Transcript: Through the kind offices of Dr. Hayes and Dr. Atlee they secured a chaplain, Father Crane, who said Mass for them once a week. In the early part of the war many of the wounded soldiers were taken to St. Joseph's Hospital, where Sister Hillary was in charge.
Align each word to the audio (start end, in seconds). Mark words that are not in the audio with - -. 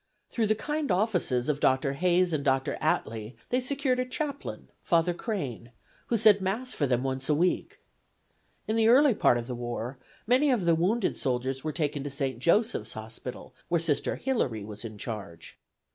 Through 0.31 0.47
the 0.47 0.55
kind 0.55 0.89
offices 0.91 1.47
of 1.47 1.59
Dr. 1.59 1.93
Hayes 1.93 2.33
and 2.33 2.43
Dr. 2.43 2.75
Atlee 2.81 3.35
they 3.49 3.59
secured 3.59 3.99
a 3.99 4.03
chaplain, 4.05 4.71
Father 4.81 5.13
Crane, 5.13 5.69
who 6.07 6.17
said 6.17 6.41
Mass 6.41 6.73
for 6.73 6.87
them 6.87 7.03
once 7.03 7.29
a 7.29 7.35
week. 7.35 7.79
In 8.67 8.75
the 8.77 8.87
early 8.87 9.13
part 9.13 9.37
of 9.37 9.45
the 9.45 9.53
war 9.53 9.99
many 10.25 10.49
of 10.49 10.65
the 10.65 10.73
wounded 10.73 11.15
soldiers 11.17 11.63
were 11.63 11.71
taken 11.71 12.03
to 12.03 12.09
St. 12.09 12.39
Joseph's 12.39 12.93
Hospital, 12.93 13.53
where 13.67 13.77
Sister 13.79 14.15
Hillary 14.15 14.63
was 14.65 14.83
in 14.83 14.97
charge. 14.97 15.59